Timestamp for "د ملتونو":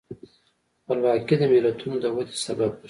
1.39-1.95